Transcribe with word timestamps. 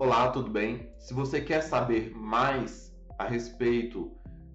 Olá, 0.00 0.30
tudo 0.30 0.48
bem? 0.48 0.92
Se 0.96 1.12
você 1.12 1.40
quer 1.40 1.60
saber 1.60 2.14
mais 2.14 2.96
a 3.18 3.24
respeito 3.26 4.12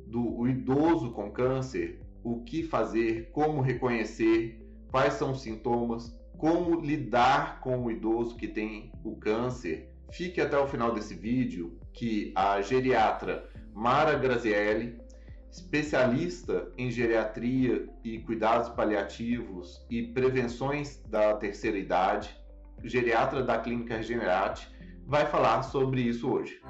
do 0.08 0.48
idoso 0.48 1.12
com 1.12 1.30
câncer, 1.30 2.00
o 2.24 2.42
que 2.46 2.64
fazer, 2.64 3.30
como 3.34 3.60
reconhecer, 3.60 4.66
quais 4.90 5.16
são 5.16 5.34
os 5.34 5.42
sintomas, 5.42 6.18
como 6.38 6.80
lidar 6.80 7.60
com 7.60 7.84
o 7.84 7.92
idoso 7.92 8.38
que 8.38 8.48
tem 8.48 8.94
o 9.04 9.18
câncer, 9.18 9.94
fique 10.14 10.40
até 10.40 10.58
o 10.58 10.66
final 10.66 10.94
desse 10.94 11.14
vídeo 11.14 11.78
que 11.92 12.32
a 12.38 12.62
geriatra 12.62 13.50
Mara 13.74 14.18
Grazielli, 14.18 14.98
especialista 15.52 16.72
em 16.78 16.90
geriatria 16.90 17.90
e 18.02 18.20
cuidados 18.20 18.70
paliativos 18.70 19.86
e 19.90 20.04
prevenções 20.04 21.04
da 21.10 21.34
terceira 21.34 21.78
idade, 21.78 22.34
geriatra 22.82 23.44
da 23.44 23.58
Clínica 23.58 23.98
Regenerate, 23.98 24.73
vai 25.06 25.26
falar 25.26 25.64
sobre 25.64 26.02
isso 26.02 26.32
hoje. 26.32 26.62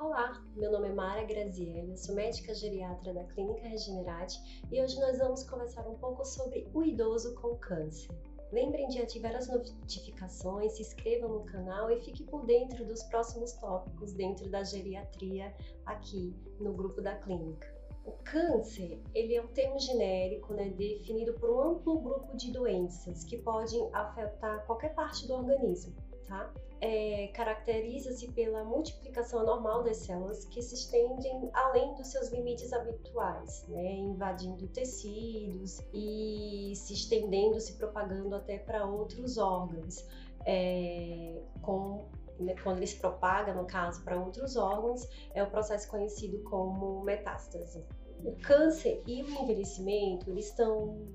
Olá, 0.00 0.42
meu 0.56 0.72
nome 0.72 0.88
é 0.88 0.92
Mara 0.92 1.24
Graziella, 1.24 1.96
sou 1.96 2.14
médica 2.14 2.54
geriatra 2.54 3.12
da 3.12 3.24
Clínica 3.24 3.68
Regenerate 3.68 4.38
e 4.70 4.82
hoje 4.82 4.98
nós 5.00 5.18
vamos 5.18 5.44
conversar 5.44 5.86
um 5.88 5.96
pouco 5.96 6.24
sobre 6.24 6.68
o 6.72 6.82
idoso 6.82 7.34
com 7.36 7.56
câncer. 7.56 8.10
Lembrem 8.50 8.86
de 8.88 9.00
ativar 9.00 9.34
as 9.34 9.48
notificações, 9.48 10.72
se 10.72 10.82
inscrevam 10.82 11.30
no 11.30 11.44
canal 11.44 11.90
e 11.90 12.00
fique 12.02 12.22
por 12.24 12.44
dentro 12.44 12.84
dos 12.84 13.02
próximos 13.04 13.54
tópicos 13.54 14.12
dentro 14.12 14.50
da 14.50 14.62
geriatria 14.62 15.54
aqui 15.86 16.36
no 16.60 16.74
grupo 16.74 17.00
da 17.00 17.16
clínica. 17.16 17.66
O 18.04 18.12
câncer, 18.24 19.00
ele 19.14 19.36
é 19.36 19.42
um 19.42 19.46
termo 19.48 19.78
genérico, 19.78 20.52
né, 20.54 20.70
definido 20.70 21.34
por 21.34 21.50
um 21.50 21.60
amplo 21.60 22.00
grupo 22.00 22.36
de 22.36 22.50
doenças 22.50 23.24
que 23.24 23.38
podem 23.38 23.88
afetar 23.92 24.66
qualquer 24.66 24.92
parte 24.94 25.26
do 25.26 25.34
organismo, 25.34 25.94
tá? 26.26 26.52
É, 26.80 27.28
Caracteriza-se 27.28 28.32
pela 28.32 28.64
multiplicação 28.64 29.38
anormal 29.40 29.84
das 29.84 29.98
células 29.98 30.44
que 30.46 30.60
se 30.60 30.74
estendem 30.74 31.48
além 31.52 31.94
dos 31.94 32.08
seus 32.08 32.28
limites 32.30 32.72
habituais, 32.72 33.64
né, 33.68 33.94
invadindo 33.94 34.66
tecidos 34.66 35.78
e 35.94 36.72
se 36.74 36.94
estendendo, 36.94 37.60
se 37.60 37.74
propagando 37.74 38.34
até 38.34 38.58
para 38.58 38.84
outros 38.84 39.38
órgãos, 39.38 40.04
é, 40.44 41.40
com 41.60 42.04
né, 42.38 42.54
quando 42.62 42.78
ele 42.78 42.86
se 42.86 42.98
propaga, 42.98 43.54
no 43.54 43.64
caso, 43.64 44.02
para 44.02 44.18
outros 44.18 44.56
órgãos, 44.56 45.08
é 45.34 45.42
o 45.42 45.50
processo 45.50 45.88
conhecido 45.88 46.42
como 46.44 47.02
metástase. 47.02 47.84
O 48.24 48.32
câncer 48.42 49.02
e 49.06 49.22
o 49.22 49.30
envelhecimento 49.42 50.30
eles 50.30 50.46
estão 50.46 51.06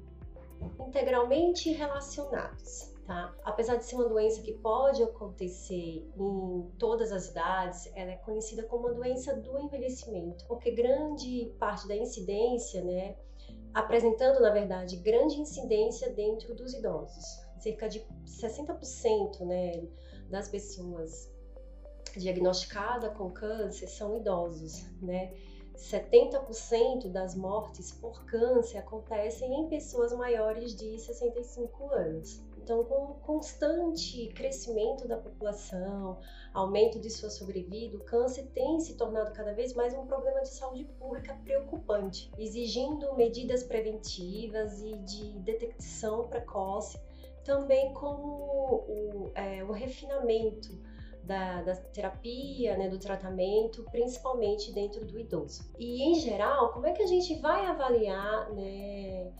integralmente 0.80 1.72
relacionados. 1.72 2.94
Tá? 3.06 3.34
Apesar 3.46 3.78
de 3.78 3.86
ser 3.86 3.96
uma 3.96 4.10
doença 4.10 4.42
que 4.42 4.52
pode 4.52 5.02
acontecer 5.02 6.06
em 6.18 6.70
todas 6.78 7.10
as 7.14 7.30
idades, 7.30 7.90
ela 7.96 8.12
é 8.12 8.18
conhecida 8.18 8.64
como 8.64 8.88
uma 8.88 8.94
doença 8.94 9.34
do 9.34 9.58
envelhecimento, 9.58 10.46
porque 10.46 10.72
grande 10.72 11.56
parte 11.58 11.88
da 11.88 11.96
incidência, 11.96 12.84
né, 12.84 13.16
apresentando 13.74 14.42
na 14.42 14.50
verdade 14.50 14.98
grande 14.98 15.40
incidência 15.40 16.12
dentro 16.14 16.54
dos 16.54 16.74
idosos, 16.74 17.24
cerca 17.62 17.88
de 17.88 18.06
60%, 18.26 19.40
né, 19.46 19.88
das 20.30 20.50
pessoas 20.50 21.32
diagnosticadas 22.18 23.16
com 23.16 23.32
câncer 23.32 23.88
são 23.88 24.18
idosos, 24.18 24.86
né? 25.02 25.34
70% 25.78 27.12
das 27.12 27.36
mortes 27.36 27.92
por 27.92 28.26
câncer 28.26 28.80
acontecem 28.80 29.54
em 29.54 29.70
pessoas 29.70 30.12
maiores 30.12 30.76
de 30.76 30.98
65 30.98 31.94
anos. 31.94 32.44
Então, 32.58 32.84
com 32.84 33.12
o 33.12 33.16
constante 33.16 34.28
crescimento 34.34 35.08
da 35.08 35.16
população, 35.16 36.20
aumento 36.54 37.00
de 37.00 37.10
sua 37.10 37.30
sobrevida, 37.30 37.96
o 37.96 38.04
câncer 38.04 38.48
tem 38.48 38.80
se 38.82 38.96
tornado 38.98 39.32
cada 39.32 39.54
vez 39.54 39.74
mais 39.74 39.94
um 39.94 40.06
problema 40.06 40.42
de 40.42 40.50
saúde 40.50 40.84
pública 41.00 41.34
preocupante, 41.44 42.30
exigindo 42.38 43.16
medidas 43.16 43.64
preventivas 43.64 44.82
e 44.82 44.98
de 44.98 45.40
detecção 45.40 46.28
precoce 46.28 47.00
também 47.48 47.94
como 47.94 48.28
o, 48.28 49.32
é, 49.34 49.64
o 49.64 49.72
refinamento 49.72 50.78
da, 51.28 51.62
da, 51.62 51.76
terapia, 51.76 52.78
né, 52.78 52.88
do 52.88 52.98
tratamento, 52.98 53.84
principalmente 53.92 54.72
dentro 54.72 55.06
do 55.06 55.20
idoso. 55.20 55.70
E 55.78 56.02
em 56.04 56.16
geral, 56.16 56.72
como 56.72 56.88
é 56.88 56.94
que 56.94 57.04
a 57.04 57.08
gente 57.08 57.36
vai 57.40 57.66
avaliar 57.66 58.50
né, 58.54 59.32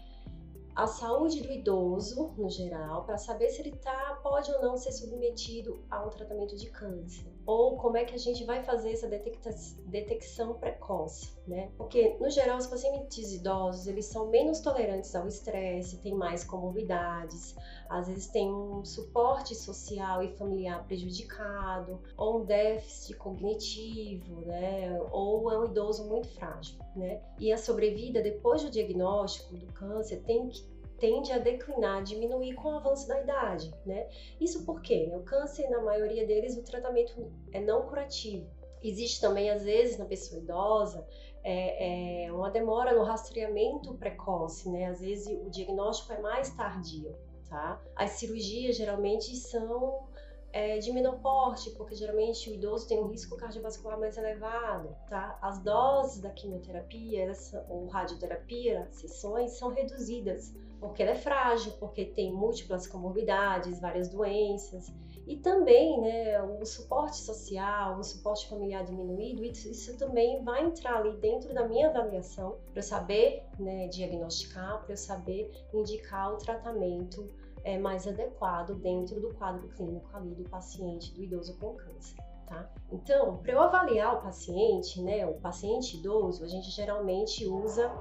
a 0.78 0.86
saúde 0.86 1.42
do 1.42 1.52
idoso, 1.52 2.36
no 2.38 2.52
geral, 2.52 3.04
para 3.04 3.18
saber 3.18 3.50
se 3.50 3.62
ele 3.62 3.72
tá, 3.72 4.20
pode 4.22 4.52
ou 4.52 4.62
não 4.62 4.78
ser 4.78 4.92
submetido 4.92 5.84
a 5.90 6.06
um 6.06 6.10
tratamento 6.12 6.56
de 6.56 6.70
câncer. 6.70 7.26
Ou 7.48 7.78
como 7.78 7.98
é 7.98 8.06
que 8.06 8.14
a 8.14 8.20
gente 8.20 8.44
vai 8.44 8.62
fazer 8.62 8.92
essa 8.92 9.08
detecção 9.08 10.54
precoce, 10.60 11.34
né? 11.48 11.72
Porque, 11.78 12.16
no 12.20 12.30
geral, 12.30 12.60
os 12.60 12.68
pacientes 12.68 13.34
idosos, 13.34 13.88
eles 13.88 14.06
são 14.06 14.28
menos 14.28 14.60
tolerantes 14.60 15.16
ao 15.16 15.28
estresse, 15.28 15.98
têm 15.98 16.14
mais 16.14 16.44
comorbidades, 16.44 17.56
às 17.90 18.08
vezes 18.08 18.28
tem 18.28 18.52
um 18.52 18.84
suporte 18.84 19.56
social 19.56 20.22
e 20.24 20.36
familiar 20.36 20.86
prejudicado, 20.86 22.02
ou 22.18 22.42
um 22.42 22.46
déficit 22.46 23.16
cognitivo, 23.18 24.42
né? 24.42 25.00
Ou 25.12 25.52
é 25.52 25.60
um 25.60 25.66
idoso 25.66 26.08
muito 26.08 26.28
frágil, 26.30 26.78
né? 26.96 27.22
E 27.40 27.52
a 27.52 27.58
sobrevida 27.58 28.22
depois 28.22 28.64
do 28.64 28.70
diagnóstico 28.70 29.56
do 29.56 29.68
câncer 29.74 30.22
tem 30.24 30.50
que 30.50 30.66
tende 31.00 31.32
a 31.32 31.38
declinar, 31.38 32.04
diminuir 32.04 32.56
com 32.56 32.70
o 32.70 32.76
avanço 32.76 33.08
da 33.08 33.22
idade, 33.22 33.72
né? 33.86 34.08
Isso 34.42 34.66
porque 34.66 35.12
o 35.16 35.22
câncer, 35.22 35.70
na 35.70 35.82
maioria 35.82 36.26
deles, 36.26 36.58
o 36.58 36.64
tratamento 36.64 37.32
é 37.52 37.62
não 37.62 37.84
curativo. 37.84 38.48
Existe 38.82 39.22
também, 39.22 39.50
às 39.50 39.64
vezes, 39.64 39.98
na 39.98 40.06
pessoa 40.06 40.42
idosa, 40.42 41.06
é, 41.44 42.26
é 42.26 42.32
uma 42.32 42.50
demora 42.50 42.94
no 42.94 43.04
rastreamento 43.04 43.94
precoce, 43.96 44.70
né? 44.70 44.86
Às 44.86 45.00
vezes 45.00 45.28
o 45.28 45.50
diagnóstico 45.50 46.14
é 46.14 46.20
mais 46.20 46.50
tardio, 46.56 47.16
tá? 47.50 47.82
As 47.96 48.12
cirurgias 48.12 48.76
geralmente 48.76 49.36
são 49.36 50.08
é, 50.52 50.80
de 50.80 50.92
menor 50.92 51.20
porte, 51.20 51.72
porque 51.72 51.96
geralmente 51.96 52.50
o 52.50 52.54
idoso 52.54 52.88
tem 52.88 53.00
um 53.00 53.08
risco 53.08 53.36
cardiovascular 53.38 54.00
mais 54.00 54.18
elevado, 54.18 54.96
tá? 55.10 55.38
As 55.42 55.60
doses 55.60 56.20
da 56.20 56.30
quimioterapia 56.30 57.32
ou 57.70 57.88
radioterapia, 57.88 58.88
sessões, 58.92 59.52
são 59.52 59.70
reduzidas, 59.70 60.54
porque 60.80 61.04
ela 61.04 61.12
é 61.12 61.16
frágil, 61.16 61.74
porque 61.74 62.06
tem 62.06 62.32
múltiplas 62.34 62.88
comorbidades, 62.88 63.80
várias 63.80 64.10
doenças, 64.10 64.92
e 65.28 65.36
também, 65.36 66.00
né, 66.00 66.42
o 66.42 66.66
suporte 66.66 67.18
social, 67.18 68.00
o 68.00 68.04
suporte 68.04 68.48
familiar 68.48 68.86
diminuído, 68.86 69.44
isso, 69.44 69.70
isso 69.70 69.98
também 69.98 70.42
vai 70.42 70.64
entrar 70.64 71.00
ali 71.00 71.18
dentro 71.18 71.54
da 71.54 71.68
minha 71.68 71.90
avaliação, 71.90 72.56
para 72.72 72.80
eu 72.80 72.84
saber 72.84 73.44
né, 73.60 73.90
diagnosticar, 73.90 74.82
para 74.84 74.94
eu 74.94 74.98
saber 74.98 75.52
indicar 75.74 76.34
o 76.34 76.38
tratamento 76.38 77.28
é, 77.66 77.78
mais 77.78 78.08
adequado 78.08 78.74
dentro 78.76 79.20
do 79.20 79.34
quadro 79.34 79.68
clínico 79.68 80.08
ali 80.14 80.34
do 80.34 80.50
paciente, 80.50 81.14
do 81.14 81.22
idoso 81.22 81.58
com 81.60 81.76
câncer. 81.76 82.16
Tá? 82.46 82.72
Então, 82.90 83.36
para 83.40 83.52
eu 83.52 83.60
avaliar 83.60 84.16
o 84.16 84.22
paciente, 84.22 85.02
né, 85.02 85.28
o 85.28 85.34
paciente 85.34 85.98
idoso, 85.98 86.46
a 86.46 86.48
gente 86.48 86.72
geralmente 86.72 87.46
usa 87.46 87.92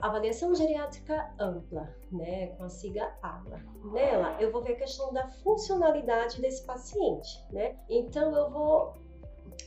avaliação 0.00 0.54
geriátrica 0.54 1.32
ampla, 1.38 1.94
né, 2.10 2.48
com 2.48 2.64
a 2.64 2.68
sigla 2.68 3.16
ABA. 3.22 3.60
Nela, 3.92 4.36
eu 4.40 4.50
vou 4.52 4.62
ver 4.62 4.72
a 4.72 4.76
questão 4.76 5.12
da 5.12 5.28
funcionalidade 5.28 6.40
desse 6.40 6.64
paciente, 6.64 7.42
né? 7.50 7.76
Então, 7.88 8.34
eu 8.34 8.50
vou 8.50 8.94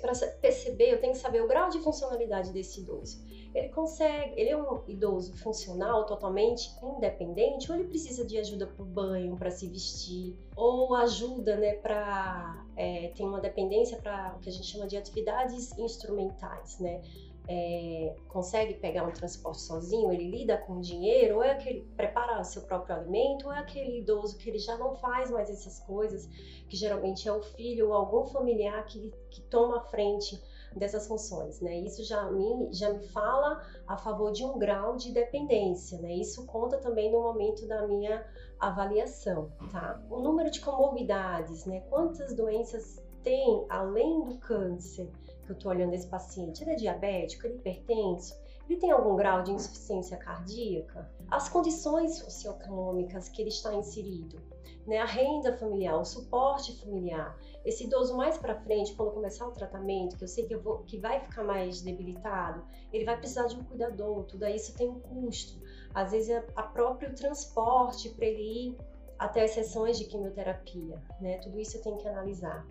para 0.02 0.14
perceber, 0.42 0.94
eu 0.94 1.00
tenho 1.00 1.14
que 1.14 1.20
saber 1.20 1.42
o 1.42 1.48
grau 1.48 1.70
de 1.70 1.80
funcionalidade 1.80 2.52
desse 2.52 2.82
idoso 2.82 3.27
ele 3.58 3.70
consegue, 3.70 4.40
ele 4.40 4.52
é 4.52 4.58
um 4.58 4.84
idoso 4.88 5.36
funcional, 5.38 6.06
totalmente 6.06 6.70
independente, 6.84 7.72
ou 7.72 7.78
ele 7.78 7.88
precisa 7.88 8.24
de 8.24 8.38
ajuda 8.38 8.68
para 8.68 8.84
o 8.84 8.86
banho, 8.86 9.36
para 9.36 9.50
se 9.50 9.68
vestir, 9.68 10.38
ou 10.56 10.94
ajuda, 10.94 11.56
né, 11.56 11.74
para 11.74 12.64
é, 12.76 13.12
tem 13.16 13.26
uma 13.26 13.40
dependência 13.42 13.98
para 13.98 14.36
o 14.36 14.40
que 14.40 14.50
a 14.50 14.52
gente 14.52 14.68
chama 14.68 14.86
de 14.86 14.96
atividades 14.96 15.76
instrumentais, 15.78 16.80
né? 16.80 17.02
É, 17.50 18.14
consegue 18.28 18.74
pegar 18.74 19.06
um 19.06 19.12
transporte 19.12 19.62
sozinho, 19.62 20.12
ele 20.12 20.30
lida 20.30 20.58
com 20.58 20.82
dinheiro, 20.82 21.38
ou 21.38 21.44
é 21.44 21.52
aquele 21.52 21.82
prepara 21.96 22.44
seu 22.44 22.64
próprio 22.64 22.94
alimento, 22.98 23.46
ou 23.46 23.54
é 23.54 23.60
aquele 23.60 24.00
idoso 24.00 24.38
que 24.38 24.50
ele 24.50 24.60
já 24.60 24.78
não 24.78 24.96
faz 24.96 25.32
mais 25.32 25.50
essas 25.50 25.80
coisas, 25.80 26.28
que 26.68 26.76
geralmente 26.76 27.28
é 27.28 27.32
o 27.32 27.42
filho 27.42 27.88
ou 27.88 27.94
algum 27.94 28.26
familiar 28.26 28.86
que, 28.86 29.14
que 29.30 29.42
toma 29.44 29.78
a 29.78 29.82
frente 29.82 30.38
dessas 30.78 31.08
funções, 31.08 31.60
né? 31.62 31.80
Isso 31.80 32.04
já 32.04 32.30
me, 32.32 32.70
já 32.72 32.92
me 32.92 33.08
fala 33.08 33.62
a 33.88 33.98
favor 33.98 34.32
de 34.32 34.46
um 34.46 34.58
grau 34.58 34.96
de 34.96 35.12
dependência, 35.12 36.00
né? 36.00 36.14
Isso 36.14 36.46
conta 36.46 36.78
também 36.78 37.12
no 37.12 37.22
momento 37.22 37.68
da 37.68 37.88
minha 37.88 38.26
avaliação, 38.60 39.52
tá? 39.72 40.02
O 40.10 40.20
número 40.20 40.50
de 40.50 40.62
comorbidades, 40.62 41.66
né? 41.66 41.82
Quantas 41.90 42.34
doenças 42.34 43.02
tem 43.24 43.66
além 43.70 44.24
do 44.24 44.38
câncer 44.38 45.12
que 45.46 45.52
eu 45.52 45.56
estou 45.56 45.72
olhando 45.72 45.94
esse 45.94 46.08
paciente? 46.08 46.64
Ele 46.64 46.72
é 46.72 46.76
diabético, 46.76 47.46
ele 47.46 47.56
é 47.56 47.58
hipertenso, 47.58 48.36
ele 48.70 48.80
tem 48.80 48.92
algum 48.92 49.16
grau 49.16 49.44
de 49.44 49.52
insuficiência 49.52 50.18
cardíaca? 50.18 51.10
As 51.32 51.48
condições 51.48 52.18
socioeconômicas 52.18 53.30
que 53.30 53.42
ele 53.42 53.50
está 53.50 53.74
inserido. 53.74 54.42
Né, 54.86 54.98
a 55.00 55.06
renda 55.06 55.58
familiar, 55.58 56.00
o 56.00 56.06
suporte 56.06 56.80
familiar. 56.80 57.38
Esse 57.66 57.86
idoso 57.86 58.16
mais 58.16 58.38
para 58.38 58.56
frente, 58.62 58.94
quando 58.94 59.12
começar 59.12 59.48
o 59.48 59.52
tratamento, 59.52 60.18
que 60.18 60.24
eu 60.24 60.28
sei 60.28 60.46
que, 60.46 60.56
eu 60.56 60.62
vou, 60.62 60.80
que 60.80 60.98
vai 60.98 61.20
ficar 61.20 61.44
mais 61.44 61.82
debilitado, 61.82 62.66
ele 62.94 63.04
vai 63.04 63.18
precisar 63.18 63.48
de 63.48 63.56
um 63.56 63.64
cuidador, 63.64 64.24
tudo 64.26 64.46
isso 64.48 64.76
tem 64.76 64.90
um 64.90 65.00
custo. 65.00 65.62
Às 65.94 66.12
vezes, 66.12 66.30
a, 66.30 66.44
a 66.56 66.64
próprio 66.64 67.14
transporte 67.14 68.10
para 68.10 68.26
ele 68.26 68.70
ir 68.70 68.78
até 69.20 69.44
as 69.44 69.52
sessões 69.52 69.98
de 69.98 70.06
quimioterapia, 70.06 71.02
né? 71.20 71.38
Tudo 71.40 71.60
isso 71.60 71.78
eu 71.78 71.82
tenho 71.82 71.98
que 71.98 72.08
analisar. 72.08 72.66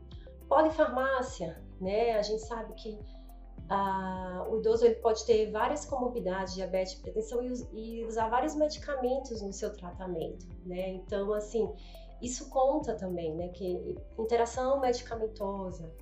Polifarmácia, 0.48 1.60
né? 1.80 2.12
A 2.12 2.22
gente 2.22 2.42
sabe 2.42 2.72
que 2.74 2.98
ah, 3.68 4.46
o 4.48 4.58
idoso 4.58 4.84
ele 4.84 4.96
pode 4.96 5.24
ter 5.24 5.50
várias 5.50 5.84
comorbidades, 5.84 6.54
diabetes, 6.54 6.94
hipertensão 6.94 7.42
e, 7.42 7.52
e, 7.72 8.04
usar 8.04 8.28
vários 8.28 8.54
medicamentos 8.54 9.42
no 9.42 9.52
seu 9.52 9.72
tratamento, 9.72 10.46
né? 10.64 10.90
Então, 10.90 11.32
assim, 11.32 11.68
isso 12.22 12.48
conta 12.48 12.94
também, 12.94 13.34
né? 13.34 13.48
Que 13.48 13.96
interação 14.18 14.80
medicamentosa, 14.80 15.92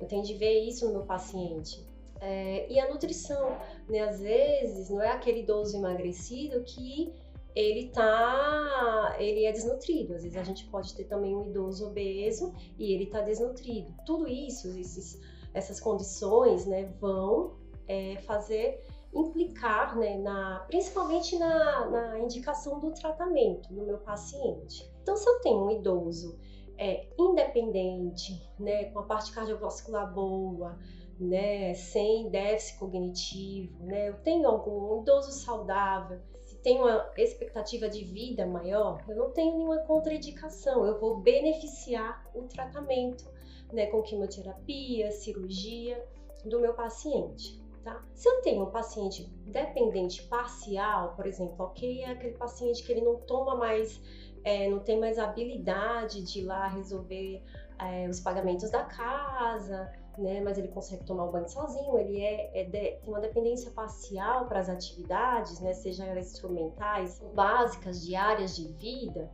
eu 0.00 0.06
tenho 0.06 0.22
de 0.22 0.34
ver 0.34 0.60
isso 0.60 0.86
no 0.86 0.92
meu 0.92 1.04
paciente. 1.04 1.86
É, 2.20 2.70
e 2.70 2.78
a 2.78 2.90
nutrição, 2.90 3.56
né? 3.88 4.00
Às 4.00 4.20
vezes 4.20 4.90
não 4.90 5.00
é 5.00 5.10
aquele 5.10 5.40
idoso 5.40 5.76
emagrecido 5.76 6.62
que 6.62 7.12
ele 7.54 7.88
tá, 7.88 9.16
ele 9.18 9.44
é 9.44 9.52
desnutrido. 9.52 10.14
Às 10.14 10.22
vezes 10.24 10.36
a 10.36 10.42
gente 10.42 10.66
pode 10.66 10.94
ter 10.94 11.04
também 11.04 11.34
um 11.34 11.48
idoso 11.48 11.86
obeso 11.86 12.52
e 12.78 12.92
ele 12.92 13.06
tá 13.06 13.20
desnutrido. 13.20 13.94
Tudo 14.04 14.28
isso, 14.28 14.68
esses, 14.78 15.20
essas 15.54 15.80
condições, 15.80 16.66
né, 16.66 16.92
vão 17.00 17.54
é, 17.86 18.16
fazer 18.22 18.84
implicar, 19.14 19.96
né, 19.96 20.18
na, 20.18 20.64
principalmente 20.66 21.38
na, 21.38 21.88
na 21.88 22.18
indicação 22.18 22.80
do 22.80 22.90
tratamento 22.92 23.72
no 23.72 23.84
meu 23.84 23.98
paciente. 23.98 24.90
Então, 25.02 25.16
se 25.16 25.28
eu 25.28 25.40
tenho 25.40 25.66
um 25.66 25.70
idoso 25.70 26.36
é, 26.76 27.06
independente, 27.16 28.42
né, 28.58 28.86
com 28.86 28.98
a 28.98 29.04
parte 29.04 29.32
cardiovascular 29.32 30.12
boa, 30.12 30.76
né, 31.18 31.72
sem 31.74 32.28
déficit 32.28 32.78
cognitivo, 32.78 33.84
né, 33.84 34.08
eu 34.08 34.14
tenho 34.22 34.48
algum 34.48 34.96
um 34.96 35.02
idoso 35.02 35.30
saudável, 35.30 36.20
tem 36.64 36.80
uma 36.80 37.12
expectativa 37.18 37.90
de 37.90 38.02
vida 38.02 38.46
maior, 38.46 39.04
eu 39.06 39.14
não 39.14 39.30
tenho 39.30 39.54
nenhuma 39.54 39.80
contraindicação, 39.80 40.86
eu 40.86 40.98
vou 40.98 41.18
beneficiar 41.18 42.26
o 42.34 42.44
tratamento, 42.44 43.30
né, 43.70 43.86
com 43.86 44.00
quimioterapia, 44.02 45.12
cirurgia 45.12 46.02
do 46.42 46.58
meu 46.58 46.72
paciente. 46.72 47.62
Tá? 47.84 48.02
Se 48.14 48.26
eu 48.26 48.40
tenho 48.40 48.62
um 48.62 48.70
paciente 48.70 49.30
dependente 49.46 50.22
parcial, 50.22 51.14
por 51.14 51.26
exemplo, 51.26 51.66
ok, 51.66 52.00
é 52.00 52.12
aquele 52.12 52.32
paciente 52.38 52.82
que 52.82 52.90
ele 52.90 53.02
não 53.02 53.16
toma 53.16 53.54
mais 53.54 54.00
é, 54.42 54.68
não 54.68 54.78
tem 54.78 54.98
mais 54.98 55.18
habilidade 55.18 56.22
de 56.22 56.40
ir 56.40 56.44
lá 56.44 56.68
resolver 56.68 57.42
é, 57.78 58.08
os 58.08 58.20
pagamentos 58.20 58.70
da 58.70 58.84
casa, 58.84 59.90
né? 60.18 60.40
Mas 60.40 60.58
ele 60.58 60.68
consegue 60.68 61.04
tomar 61.04 61.24
o 61.24 61.32
banho 61.32 61.48
sozinho, 61.48 61.98
ele 61.98 62.20
é, 62.20 62.60
é 62.60 62.64
de, 62.64 62.96
tem 63.00 63.08
uma 63.08 63.20
dependência 63.20 63.70
parcial 63.70 64.46
para 64.46 64.60
as 64.60 64.68
atividades, 64.68 65.60
né? 65.60 65.72
Seja 65.72 66.04
elas 66.04 66.32
instrumentais, 66.32 67.20
básicas, 67.34 68.04
diárias 68.04 68.56
de 68.56 68.68
vida. 68.72 69.30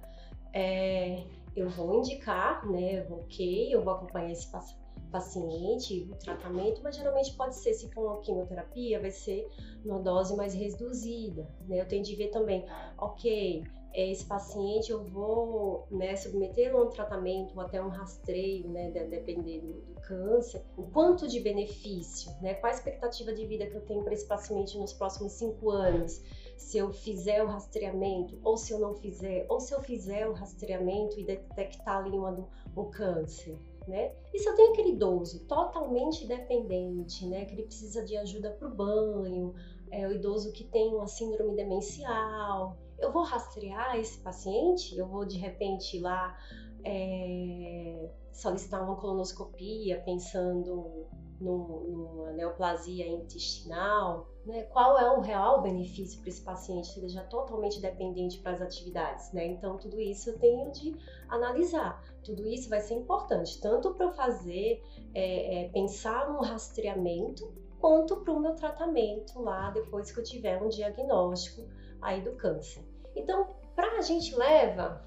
É, 0.52 1.24
eu 1.54 1.68
vou 1.68 1.98
indicar, 1.98 2.66
né? 2.68 3.06
Ok, 3.10 3.74
eu 3.74 3.82
vou 3.82 3.94
acompanhar 3.94 4.30
esse 4.30 4.50
paciente, 4.50 4.80
o 5.12 6.16
tratamento, 6.16 6.80
mas 6.82 6.96
geralmente 6.96 7.34
pode 7.34 7.56
ser, 7.56 7.74
se 7.74 7.90
for 7.90 8.06
uma 8.06 8.20
quimioterapia, 8.20 9.00
vai 9.00 9.10
ser 9.10 9.48
numa 9.84 9.98
dose 9.98 10.36
mais 10.36 10.54
reduzida, 10.54 11.48
né? 11.66 11.80
Eu 11.80 11.88
tenho 11.88 12.02
de 12.02 12.14
ver 12.14 12.28
também, 12.28 12.64
ok, 12.96 13.64
esse 13.92 14.24
paciente 14.24 14.92
eu 14.92 15.02
vou 15.02 15.86
né, 15.90 16.14
submetê-lo 16.14 16.78
a 16.78 16.84
um 16.84 16.88
tratamento 16.88 17.54
ou 17.56 17.60
até 17.60 17.82
um 17.82 17.88
rastreio, 17.88 18.68
né, 18.68 18.90
dependendo 18.90 19.72
do 19.72 20.00
câncer, 20.00 20.62
o 20.76 20.84
quanto 20.84 21.26
de 21.26 21.40
benefício, 21.40 22.30
né, 22.40 22.54
qual 22.54 22.72
a 22.72 22.74
expectativa 22.74 23.32
de 23.32 23.44
vida 23.46 23.66
que 23.66 23.74
eu 23.74 23.80
tenho 23.80 24.04
para 24.04 24.14
esse 24.14 24.26
paciente 24.26 24.78
nos 24.78 24.92
próximos 24.92 25.32
cinco 25.32 25.70
anos, 25.70 26.22
se 26.56 26.78
eu 26.78 26.92
fizer 26.92 27.42
o 27.42 27.46
rastreamento 27.46 28.38
ou 28.44 28.56
se 28.56 28.72
eu 28.72 28.78
não 28.78 28.94
fizer, 28.94 29.46
ou 29.48 29.58
se 29.58 29.74
eu 29.74 29.80
fizer 29.80 30.28
o 30.28 30.32
rastreamento 30.32 31.18
e 31.18 31.24
detectar 31.24 32.04
ali 32.04 32.16
uma, 32.16 32.48
um 32.76 32.90
câncer, 32.90 33.58
né? 33.90 34.12
E 34.32 34.38
se 34.38 34.48
eu 34.48 34.54
tenho 34.54 34.72
aquele 34.72 34.90
idoso 34.90 35.44
totalmente 35.46 36.26
dependente, 36.26 37.26
né, 37.26 37.44
que 37.44 37.52
ele 37.52 37.64
precisa 37.64 38.04
de 38.04 38.16
ajuda 38.16 38.50
para 38.52 38.68
o 38.68 38.74
banho, 38.74 39.54
é 39.90 40.06
o 40.06 40.12
idoso 40.12 40.52
que 40.52 40.64
tem 40.64 40.94
uma 40.94 41.06
síndrome 41.06 41.54
demencial, 41.56 42.78
eu 42.98 43.12
vou 43.12 43.22
rastrear 43.22 43.98
esse 43.98 44.18
paciente, 44.20 44.96
eu 44.96 45.06
vou 45.06 45.24
de 45.24 45.36
repente 45.36 45.98
lá 45.98 46.38
é, 46.84 48.10
solicitar 48.32 48.82
uma 48.82 48.96
colonoscopia 48.96 50.00
pensando 50.04 51.06
no, 51.40 51.80
numa 51.88 52.32
neoplasia 52.32 53.06
intestinal, 53.06 54.28
né? 54.44 54.62
qual 54.64 54.98
é 54.98 55.10
o 55.10 55.20
real 55.20 55.62
benefício 55.62 56.20
para 56.20 56.28
esse 56.28 56.42
paciente, 56.42 56.98
ele 56.98 57.08
já 57.08 57.24
totalmente 57.24 57.80
dependente 57.80 58.38
para 58.38 58.52
as 58.52 58.60
atividades, 58.60 59.32
né? 59.32 59.46
Então 59.46 59.78
tudo 59.78 59.98
isso 59.98 60.30
eu 60.30 60.38
tenho 60.38 60.70
de 60.70 60.94
analisar, 61.28 62.02
tudo 62.22 62.46
isso 62.46 62.68
vai 62.68 62.80
ser 62.80 62.94
importante, 62.94 63.60
tanto 63.60 63.94
para 63.94 64.12
fazer, 64.12 64.82
é, 65.14 65.64
é, 65.64 65.68
pensar 65.70 66.30
no 66.30 66.40
rastreamento, 66.40 67.52
quanto 67.78 68.16
para 68.18 68.32
o 68.32 68.40
meu 68.40 68.54
tratamento 68.54 69.40
lá 69.40 69.70
depois 69.70 70.12
que 70.12 70.20
eu 70.20 70.24
tiver 70.24 70.62
um 70.62 70.68
diagnóstico 70.68 71.66
aí 72.02 72.20
do 72.20 72.32
câncer. 72.32 72.84
Então, 73.16 73.48
para 73.74 73.98
a 73.98 74.02
gente 74.02 74.34
leva 74.36 75.02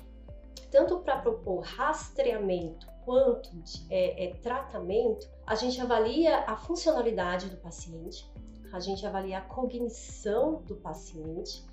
tanto 0.72 1.00
para 1.00 1.20
propor 1.20 1.62
rastreamento 1.62 2.88
quanto 3.06 3.50
de, 3.62 3.86
é, 3.90 4.26
é, 4.26 4.34
tratamento, 4.36 5.30
a 5.46 5.56
gente 5.56 5.80
avalia 5.80 6.40
a 6.46 6.56
funcionalidade 6.56 7.50
do 7.50 7.58
paciente, 7.58 8.32
a 8.72 8.80
gente 8.80 9.06
avalia 9.06 9.40
a 9.40 9.42
cognição 9.42 10.62
do 10.64 10.76
paciente, 10.78 11.66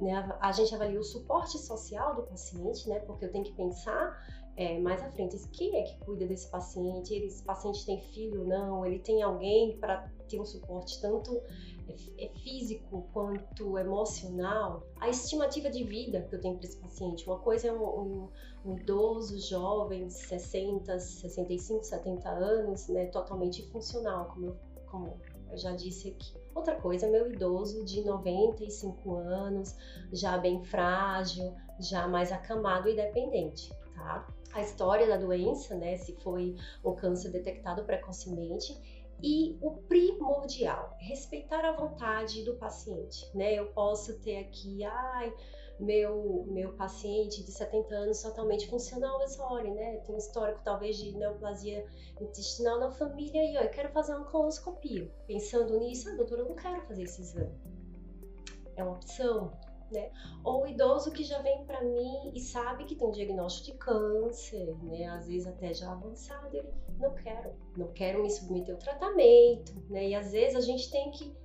né? 0.00 0.36
a 0.40 0.52
gente 0.52 0.74
avalia 0.74 0.98
o 0.98 1.04
suporte 1.04 1.58
social 1.58 2.14
do 2.14 2.22
paciente, 2.22 2.88
né? 2.88 3.00
porque 3.00 3.24
eu 3.24 3.32
tenho 3.32 3.44
que 3.44 3.52
pensar 3.52 4.16
é, 4.58 4.76
mais 4.80 5.00
à 5.00 5.08
frente, 5.12 5.38
quem 5.52 5.76
é 5.76 5.82
que 5.84 5.96
cuida 6.00 6.26
desse 6.26 6.50
paciente? 6.50 7.14
Esse 7.14 7.44
paciente 7.44 7.86
tem 7.86 8.00
filho 8.00 8.44
não? 8.44 8.84
Ele 8.84 8.98
tem 8.98 9.22
alguém 9.22 9.78
para 9.78 10.10
ter 10.28 10.40
um 10.40 10.44
suporte 10.44 11.00
tanto 11.00 11.40
é, 11.88 12.24
é 12.24 12.28
físico 12.40 13.06
quanto 13.12 13.78
emocional, 13.78 14.82
a 15.00 15.08
estimativa 15.08 15.70
de 15.70 15.84
vida 15.84 16.22
que 16.22 16.34
eu 16.34 16.40
tenho 16.40 16.56
para 16.56 16.66
esse 16.66 16.76
paciente. 16.76 17.24
Uma 17.24 17.38
coisa 17.38 17.68
é 17.68 17.72
um, 17.72 17.84
um, 17.84 18.28
um, 18.64 18.76
idoso, 18.76 19.38
jovem, 19.38 20.10
60, 20.10 20.98
65, 20.98 21.84
70 21.84 22.28
anos, 22.28 22.88
né, 22.88 23.06
totalmente 23.06 23.62
funcional, 23.70 24.26
como 24.34 24.56
como 24.90 25.16
eu 25.50 25.56
já 25.56 25.72
disse 25.72 26.08
aqui. 26.08 26.34
Outra 26.58 26.74
coisa 26.74 27.06
meu 27.06 27.30
idoso 27.30 27.84
de 27.84 28.04
95 28.04 29.14
anos, 29.14 29.76
já 30.12 30.36
bem 30.36 30.64
frágil, 30.64 31.54
já 31.78 32.08
mais 32.08 32.32
acamado 32.32 32.88
e 32.88 32.96
dependente, 32.96 33.72
tá? 33.94 34.26
A 34.52 34.60
história 34.60 35.06
da 35.06 35.16
doença, 35.16 35.76
né, 35.76 35.96
se 35.96 36.16
foi 36.16 36.56
um 36.84 36.96
câncer 36.96 37.30
detectado 37.30 37.84
precocemente 37.84 38.76
e 39.22 39.56
o 39.62 39.76
primordial, 39.82 40.96
respeitar 40.98 41.64
a 41.64 41.76
vontade 41.76 42.42
do 42.42 42.56
paciente, 42.56 43.30
né? 43.36 43.54
Eu 43.54 43.66
posso 43.66 44.18
ter 44.18 44.38
aqui, 44.38 44.82
ai, 44.82 45.32
meu, 45.78 46.44
meu 46.48 46.72
paciente 46.72 47.44
de 47.44 47.52
70 47.52 47.94
anos 47.94 48.22
totalmente 48.22 48.68
funcional, 48.68 49.18
mas 49.18 49.38
olha, 49.38 49.72
né? 49.72 49.96
Tem 49.98 50.14
um 50.14 50.18
histórico 50.18 50.60
talvez 50.64 50.96
de 50.96 51.16
neoplasia 51.16 51.86
intestinal 52.20 52.80
na 52.80 52.90
família 52.90 53.44
e 53.44 53.56
ó, 53.56 53.60
eu 53.60 53.70
quero 53.70 53.90
fazer 53.90 54.14
uma 54.14 54.24
colonoscopia. 54.24 55.10
Pensando 55.26 55.78
nisso, 55.78 56.08
ah, 56.08 56.16
doutora, 56.16 56.42
eu 56.42 56.48
não 56.48 56.56
quero 56.56 56.80
fazer 56.82 57.04
esse 57.04 57.20
exame. 57.20 57.54
É 58.76 58.82
uma 58.82 58.94
opção, 58.94 59.52
né? 59.90 60.10
Ou 60.44 60.64
o 60.64 60.66
idoso 60.66 61.12
que 61.12 61.22
já 61.22 61.40
vem 61.42 61.64
para 61.64 61.82
mim 61.82 62.32
e 62.34 62.40
sabe 62.40 62.84
que 62.84 62.96
tem 62.96 63.06
um 63.06 63.12
diagnóstico 63.12 63.72
de 63.72 63.78
câncer, 63.78 64.76
né? 64.82 65.06
Às 65.06 65.26
vezes 65.28 65.46
até 65.46 65.72
já 65.72 65.92
avançado, 65.92 66.56
ele 66.56 66.68
não 66.98 67.14
quero, 67.14 67.52
não 67.76 67.88
quero 67.92 68.22
me 68.22 68.30
submeter 68.30 68.74
ao 68.74 68.80
tratamento, 68.80 69.74
né? 69.88 70.08
E 70.08 70.14
às 70.14 70.32
vezes 70.32 70.56
a 70.56 70.60
gente 70.60 70.90
tem 70.90 71.10
que 71.12 71.36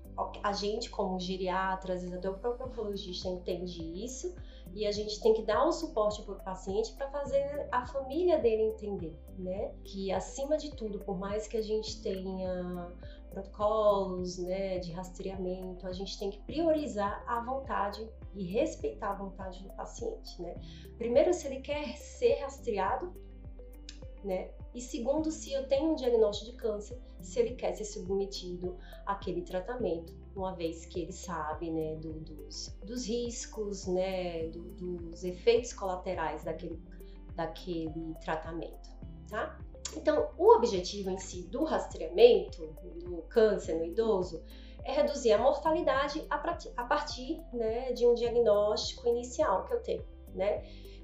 a 0.44 0.52
gente 0.52 0.90
como 0.90 1.20
geriatra, 1.20 1.94
às 1.94 2.02
vezes 2.02 2.16
até 2.16 2.30
o 2.30 2.38
próprio 2.38 2.68
oncologista 2.68 3.28
entende 3.28 3.82
isso, 4.04 4.34
e 4.74 4.88
a 4.88 4.92
gente 4.92 5.22
tem 5.22 5.34
que 5.34 5.44
dar 5.44 5.66
o 5.66 5.72
suporte 5.72 6.24
para 6.24 6.34
o 6.34 6.44
paciente 6.44 6.94
para 6.94 7.10
fazer 7.10 7.68
a 7.72 7.86
família 7.86 8.40
dele 8.40 8.64
entender, 8.64 9.16
né? 9.38 9.72
Que 9.84 10.12
acima 10.12 10.58
de 10.58 10.76
tudo, 10.76 11.00
por 11.00 11.18
mais 11.18 11.48
que 11.48 11.58
a 11.58 11.62
gente 11.62 12.02
tenha 12.02 12.92
protocolos, 13.30 14.38
né, 14.38 14.78
de 14.78 14.92
rastreamento, 14.92 15.88
a 15.88 15.92
gente 15.92 16.18
tem 16.20 16.30
que 16.30 16.40
priorizar 16.42 17.24
a 17.28 17.44
vontade 17.44 18.08
e 18.36 18.44
respeitar 18.46 19.12
a 19.12 19.16
vontade 19.16 19.64
do 19.64 19.74
paciente, 19.74 20.42
né? 20.42 20.56
Primeiro, 20.98 21.34
se 21.34 21.48
ele 21.48 21.62
quer 21.62 21.96
ser 21.98 22.36
rastreado, 22.42 23.14
né? 24.24 24.50
E 24.74 24.82
segundo, 24.82 25.32
se 25.32 25.54
eu 25.54 25.68
tenho 25.68 25.92
um 25.92 25.96
diagnóstico 25.96 26.52
de 26.52 26.58
câncer, 26.58 27.00
se 27.22 27.40
ele 27.40 27.56
quer 27.56 27.74
ser 27.76 27.86
submetido 27.86 28.78
àquele 29.06 29.42
tratamento, 29.42 30.14
uma 30.36 30.56
vez 30.56 30.86
que 30.86 31.02
ele 31.02 31.12
sabe, 31.12 31.70
né, 31.70 31.96
do, 31.96 32.14
dos, 32.14 32.76
dos 32.84 33.06
riscos, 33.08 33.86
né, 33.88 34.48
do, 34.48 34.64
dos 34.72 35.24
efeitos 35.24 35.74
colaterais 35.74 36.44
daquele 36.44 36.82
daquele 37.36 38.14
tratamento, 38.22 38.90
tá? 39.28 39.58
Então, 39.96 40.30
o 40.38 40.56
objetivo 40.56 41.10
em 41.10 41.18
si 41.18 41.44
do 41.48 41.64
rastreamento 41.64 42.68
do 43.04 43.24
câncer 43.24 43.76
no 43.76 43.86
idoso 43.86 44.44
é 44.84 44.92
reduzir 44.92 45.32
a 45.32 45.38
mortalidade 45.38 46.26
a 46.30 46.84
partir 46.84 47.42
né, 47.54 47.92
de 47.94 48.06
um 48.06 48.14
diagnóstico 48.14 49.08
inicial 49.08 49.66
que 49.66 49.74
eu 49.74 49.82
tenho, 49.82 50.06
né? 50.34 50.64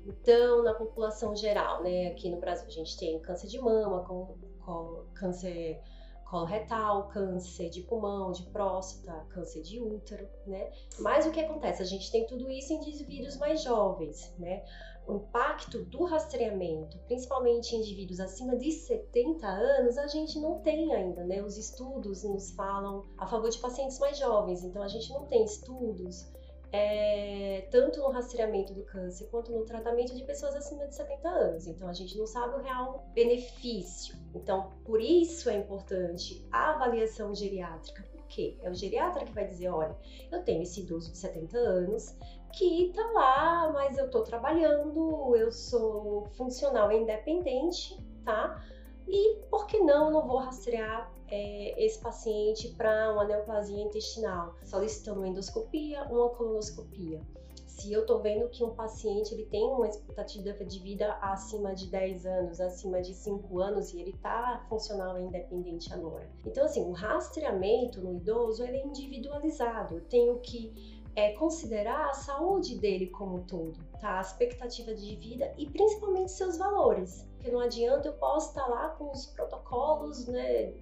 Então, 0.10 0.64
na 0.64 0.74
população 0.74 1.36
geral, 1.36 1.84
né, 1.84 2.08
aqui 2.08 2.32
no 2.32 2.40
Brasil 2.40 2.66
a 2.68 2.72
gente 2.72 2.98
tem 2.98 3.20
câncer 3.20 3.48
de 3.48 3.60
mama, 3.60 4.04
com, 4.04 4.36
com 4.66 5.06
câncer 5.14 5.80
coloretal, 6.26 7.08
câncer 7.10 7.70
de 7.70 7.82
pulmão, 7.82 8.32
de 8.32 8.44
próstata, 8.44 9.26
câncer 9.30 9.62
de 9.62 9.80
útero, 9.80 10.28
né? 10.46 10.72
Mas 11.00 11.26
o 11.26 11.32
que 11.32 11.40
acontece? 11.40 11.82
A 11.82 11.86
gente 11.86 12.12
tem 12.12 12.26
tudo 12.26 12.50
isso 12.50 12.74
em 12.74 12.78
indivíduos 12.78 13.38
mais 13.38 13.62
jovens, 13.64 14.34
né? 14.38 14.64
O 15.08 15.16
impacto 15.16 15.84
do 15.86 16.04
rastreamento, 16.06 17.00
principalmente 17.08 17.76
em 17.76 17.80
indivíduos 17.80 18.20
acima 18.20 18.56
de 18.56 18.72
70 18.72 19.48
anos, 19.48 19.98
a 19.98 20.08
gente 20.08 20.40
não 20.40 20.60
tem 20.60 20.94
ainda, 20.94 21.24
né? 21.24 21.42
Os 21.42 21.58
estudos 21.58 22.24
nos 22.24 22.52
falam 22.52 23.06
a 23.18 23.26
favor 23.26 23.50
de 23.50 23.58
pacientes 23.58 23.98
mais 24.00 24.18
jovens, 24.18 24.64
então 24.64 24.84
a 24.84 24.88
gente 24.88 25.12
não 25.12 25.26
tem 25.26 25.44
estudos 25.44 26.32
é, 26.72 27.68
tanto 27.72 28.00
no 28.00 28.10
rastreamento 28.10 28.74
do 28.74 28.84
câncer 28.84 29.28
quanto 29.28 29.52
no 29.52 29.66
tratamento 29.66 30.16
de 30.16 30.24
pessoas 30.24 30.56
acima 30.56 30.88
de 30.88 30.96
70 30.96 31.28
anos. 31.28 31.68
Então 31.68 31.88
a 31.88 31.94
gente 31.94 32.18
não 32.18 32.28
sabe 32.28 32.56
o 32.56 32.62
real 32.62 33.08
benefício. 33.14 34.16
Então, 34.36 34.72
por 34.86 35.02
isso 35.02 35.50
é 35.50 35.56
importante 35.56 36.46
a 36.52 36.72
avaliação 36.72 37.34
geriátrica. 37.34 38.04
Por 38.12 38.26
quê? 38.28 38.58
É 38.62 38.70
o 38.70 38.76
geriatra 38.76 39.26
que 39.26 39.34
vai 39.34 39.46
dizer: 39.46 39.70
olha, 39.70 39.96
eu 40.32 40.44
tenho 40.44 40.62
esse 40.62 40.82
idoso 40.82 41.12
de 41.12 41.18
70 41.18 41.58
anos 41.58 42.16
que 42.54 42.92
tá 42.96 43.12
lá, 43.12 43.72
mas 43.72 43.98
eu 43.98 44.10
tô 44.10 44.22
trabalhando, 44.22 45.36
eu 45.36 45.52
sou 45.52 46.26
funcional 46.36 46.92
independente, 46.92 47.98
tá? 48.24 48.64
E 49.12 49.38
por 49.50 49.66
que 49.66 49.80
não 49.80 50.12
não 50.12 50.28
vou 50.28 50.38
rastrear 50.38 51.12
é, 51.28 51.84
esse 51.84 51.98
paciente 52.00 52.70
para 52.70 53.12
uma 53.12 53.26
neoplasia 53.26 53.82
intestinal, 53.82 54.56
solicitando 54.64 55.22
uma 55.22 55.28
endoscopia, 55.28 56.04
uma 56.04 56.30
colonoscopia? 56.30 57.20
Se 57.66 57.92
eu 57.92 58.02
estou 58.02 58.20
vendo 58.20 58.50
que 58.50 58.64
um 58.64 58.76
paciente 58.76 59.34
ele 59.34 59.46
tem 59.46 59.64
uma 59.64 59.88
expectativa 59.88 60.54
de 60.64 60.80
vida 60.80 61.14
acima 61.22 61.74
de 61.74 61.88
10 61.88 62.26
anos, 62.26 62.62
acima 62.62 63.02
de 63.02 63.16
5 63.16 63.60
anos 63.60 63.94
e 63.94 64.02
ele 64.02 64.12
está 64.12 64.64
funcional 64.70 65.18
e 65.18 65.24
independente 65.24 65.92
agora. 65.92 66.30
Então, 66.46 66.66
assim, 66.66 66.84
o 66.84 66.92
rastreamento 66.92 68.02
no 68.02 68.14
idoso 68.14 68.64
ele 68.64 68.78
é 68.78 68.86
individualizado. 68.86 69.96
Eu 69.96 70.02
tenho 70.02 70.38
que 70.40 71.02
é, 71.16 71.32
considerar 71.34 72.10
a 72.10 72.14
saúde 72.14 72.78
dele 72.78 73.08
como 73.08 73.38
um 73.38 73.44
todo, 73.44 73.80
tá? 74.00 74.20
A 74.20 74.22
expectativa 74.22 74.94
de 74.94 75.16
vida 75.16 75.52
e 75.58 75.66
principalmente 75.66 76.32
seus 76.32 76.58
valores. 76.58 77.29
Porque 77.40 77.52
não 77.52 77.62
adianta 77.62 78.10
eu 78.10 78.14
posso 78.14 78.50
estar 78.50 78.68
lá 78.68 78.90
com 78.90 79.12
os 79.12 79.26
protocolos, 79.28 80.28
né? 80.28 80.74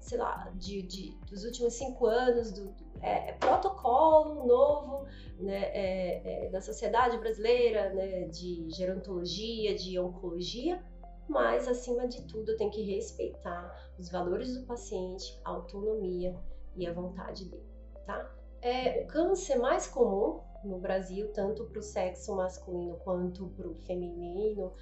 Sei 0.00 0.18
lá, 0.18 0.50
de, 0.56 0.82
de 0.82 1.16
dos 1.30 1.44
últimos 1.44 1.74
cinco 1.74 2.06
anos, 2.06 2.50
do, 2.50 2.74
é, 3.00 3.30
é 3.30 3.32
protocolo 3.34 4.44
novo 4.44 5.06
né, 5.38 5.70
é, 5.72 6.46
é, 6.46 6.48
da 6.50 6.60
Sociedade 6.60 7.16
Brasileira 7.18 7.94
né, 7.94 8.24
de 8.24 8.68
Gerontologia, 8.70 9.76
de 9.76 9.96
Oncologia, 10.00 10.82
mas 11.28 11.68
acima 11.68 12.08
de 12.08 12.22
tudo 12.22 12.50
eu 12.50 12.56
tenho 12.56 12.72
que 12.72 12.82
respeitar 12.82 13.72
os 13.96 14.10
valores 14.10 14.58
do 14.58 14.66
paciente, 14.66 15.40
a 15.44 15.50
autonomia 15.50 16.36
e 16.74 16.84
a 16.84 16.92
vontade 16.92 17.44
dele, 17.44 17.66
tá? 18.04 18.28
É, 18.60 19.04
o 19.04 19.06
câncer 19.06 19.56
mais 19.56 19.86
comum 19.86 20.40
no 20.64 20.78
Brasil, 20.78 21.32
tanto 21.32 21.64
para 21.64 21.78
o 21.78 21.82
sexo 21.82 22.34
masculino 22.34 22.96
quanto 23.04 23.48
para 23.50 23.68
o 23.68 23.74
feminino, 23.74 24.72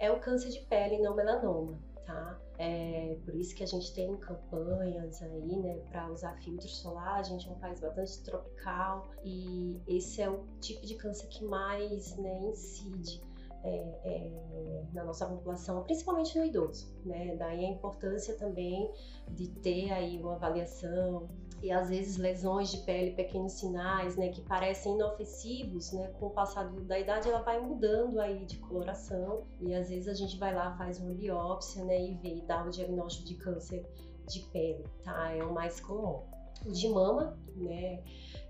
é 0.00 0.10
o 0.10 0.18
câncer 0.18 0.48
de 0.48 0.60
pele 0.60 0.98
não 0.98 1.14
melanoma, 1.14 1.78
tá? 2.06 2.40
É 2.58 3.16
por 3.24 3.34
isso 3.34 3.54
que 3.54 3.62
a 3.62 3.66
gente 3.66 3.94
tem 3.94 4.16
campanhas 4.16 5.22
aí, 5.22 5.56
né, 5.56 5.78
para 5.90 6.10
usar 6.10 6.34
filtro 6.42 6.68
solar. 6.68 7.20
A 7.20 7.22
gente 7.22 7.46
é 7.48 7.52
um 7.52 7.58
país 7.58 7.80
bastante 7.80 8.22
tropical 8.22 9.10
e 9.24 9.80
esse 9.86 10.20
é 10.20 10.28
o 10.28 10.44
tipo 10.60 10.84
de 10.86 10.94
câncer 10.96 11.28
que 11.28 11.44
mais, 11.44 12.16
né, 12.16 12.40
incide 12.40 13.22
é, 13.62 13.98
é, 14.04 14.84
na 14.92 15.04
nossa 15.04 15.26
população, 15.26 15.82
principalmente 15.84 16.38
no 16.38 16.44
idoso, 16.44 16.90
né? 17.04 17.36
Daí 17.36 17.64
a 17.64 17.68
importância 17.68 18.34
também 18.36 18.90
de 19.28 19.48
ter 19.48 19.92
aí 19.92 20.18
uma 20.18 20.34
avaliação 20.34 21.28
e 21.62 21.70
às 21.70 21.90
vezes 21.90 22.16
lesões 22.16 22.70
de 22.70 22.78
pele, 22.78 23.12
pequenos 23.12 23.52
sinais, 23.52 24.16
né, 24.16 24.28
que 24.28 24.40
parecem 24.40 24.94
inofensivos, 24.94 25.92
né, 25.92 26.08
com 26.18 26.26
o 26.26 26.30
passar 26.30 26.70
da 26.70 26.98
idade 26.98 27.28
ela 27.28 27.42
vai 27.42 27.60
mudando 27.60 28.18
aí 28.18 28.44
de 28.46 28.56
coloração 28.58 29.44
e 29.60 29.74
às 29.74 29.90
vezes 29.90 30.08
a 30.08 30.14
gente 30.14 30.38
vai 30.38 30.54
lá 30.54 30.76
faz 30.76 30.98
uma 30.98 31.12
biópsia, 31.12 31.84
né, 31.84 32.02
e 32.02 32.14
vê 32.14 32.36
e 32.36 32.42
dá 32.42 32.64
o 32.64 32.70
diagnóstico 32.70 33.26
de 33.26 33.34
câncer 33.34 33.86
de 34.26 34.40
pele, 34.52 34.84
tá? 35.02 35.32
É 35.32 35.42
o 35.42 35.52
mais 35.52 35.80
comum. 35.80 36.22
O 36.64 36.72
de 36.72 36.88
mama, 36.88 37.36
né, 37.56 38.02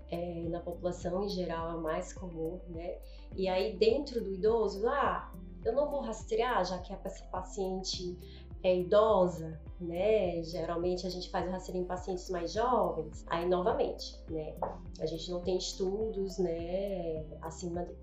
é, 0.09 0.43
na 0.49 0.59
população 0.59 1.23
em 1.23 1.29
geral 1.29 1.71
é 1.71 1.75
o 1.75 1.81
mais 1.81 2.13
comum, 2.13 2.59
né? 2.69 2.97
E 3.35 3.47
aí 3.47 3.75
dentro 3.77 4.21
do 4.21 4.31
idoso, 4.31 4.87
ah, 4.87 5.31
eu 5.63 5.73
não 5.73 5.89
vou 5.89 6.01
rastrear, 6.01 6.63
já 6.65 6.77
que 6.79 6.93
essa 6.93 7.23
paciente 7.25 8.17
é 8.63 8.79
idosa, 8.79 9.59
né? 9.79 10.43
Geralmente 10.43 11.07
a 11.07 11.09
gente 11.09 11.29
faz 11.29 11.47
o 11.47 11.51
rastreio 11.51 11.83
em 11.83 11.87
pacientes 11.87 12.29
mais 12.29 12.53
jovens. 12.53 13.25
Aí 13.27 13.47
novamente, 13.47 14.15
né? 14.29 14.55
A 14.99 15.05
gente 15.05 15.29
não 15.31 15.41
tem 15.41 15.57
estudos, 15.57 16.37
né? 16.37 17.25
Acima 17.41 17.85
de, 17.85 17.93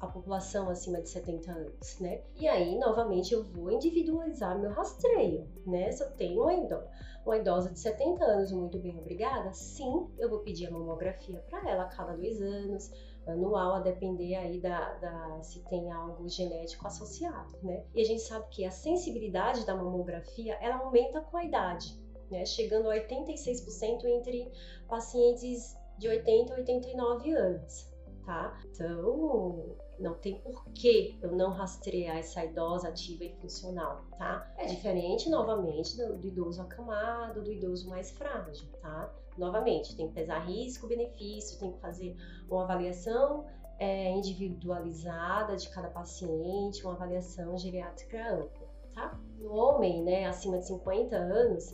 a, 0.00 0.06
população 0.06 0.68
acima 0.68 1.00
de 1.00 1.08
70 1.08 1.52
anos, 1.52 2.00
né? 2.00 2.22
E 2.36 2.48
aí 2.48 2.78
novamente 2.78 3.34
eu 3.34 3.44
vou 3.44 3.70
individualizar 3.70 4.58
meu 4.58 4.70
rastreio, 4.70 5.46
né? 5.66 5.90
Se 5.92 6.02
eu 6.02 6.10
tenho 6.12 6.42
uma 6.42 6.54
idosa, 6.54 6.90
uma 7.24 7.36
idosa 7.36 7.70
de 7.70 7.78
70 7.78 8.24
anos 8.24 8.52
muito 8.52 8.78
bem 8.78 8.98
obrigada, 8.98 9.52
sim, 9.52 10.08
eu 10.18 10.28
vou 10.28 10.40
pedir 10.40 10.66
a 10.66 10.70
mamografia 10.70 11.38
para 11.48 11.68
ela 11.70 11.84
a 11.84 11.88
cada 11.88 12.16
dois 12.16 12.40
anos 12.40 12.90
anual, 13.26 13.74
a 13.74 13.80
depender 13.80 14.34
aí 14.34 14.58
da, 14.60 14.94
da, 14.94 15.42
se 15.42 15.60
tem 15.64 15.90
algo 15.90 16.28
genético 16.28 16.86
associado, 16.86 17.56
né? 17.62 17.84
E 17.94 18.00
a 18.00 18.04
gente 18.04 18.22
sabe 18.22 18.46
que 18.50 18.64
a 18.64 18.70
sensibilidade 18.70 19.64
da 19.66 19.74
mamografia 19.74 20.54
ela 20.60 20.76
aumenta 20.76 21.20
com 21.20 21.36
a 21.36 21.44
idade, 21.44 21.98
né? 22.30 22.44
Chegando 22.44 22.90
a 22.90 22.94
86% 22.94 24.04
entre 24.04 24.50
pacientes 24.88 25.76
de 25.98 26.08
80 26.08 26.54
a 26.54 26.56
89 26.56 27.30
anos, 27.32 27.92
tá? 28.24 28.58
Então, 28.64 29.76
não 30.00 30.14
tem 30.14 30.38
por 30.40 30.64
que 30.72 31.18
eu 31.22 31.30
não 31.32 31.50
rastrear 31.50 32.16
essa 32.16 32.44
idosa 32.44 32.88
ativa 32.88 33.24
e 33.24 33.34
funcional, 33.36 34.02
tá? 34.16 34.50
É 34.56 34.64
diferente, 34.64 35.28
novamente, 35.28 35.96
do, 35.96 36.16
do 36.16 36.26
idoso 36.26 36.62
acamado, 36.62 37.42
do 37.42 37.52
idoso 37.52 37.88
mais 37.88 38.10
frágil, 38.10 38.66
tá? 38.80 39.12
Novamente, 39.36 39.94
tem 39.94 40.08
que 40.08 40.14
pesar 40.14 40.38
risco, 40.40 40.86
benefício, 40.86 41.58
tem 41.58 41.72
que 41.72 41.80
fazer 41.80 42.16
uma 42.48 42.64
avaliação 42.64 43.44
é, 43.78 44.10
individualizada 44.10 45.56
de 45.56 45.68
cada 45.68 45.88
paciente, 45.88 46.82
uma 46.82 46.94
avaliação 46.94 47.56
geriátrica 47.58 48.34
ampla, 48.34 48.68
tá? 48.94 49.20
No 49.38 49.52
homem, 49.52 50.02
né, 50.02 50.26
acima 50.26 50.58
de 50.58 50.66
50 50.66 51.14
anos, 51.14 51.72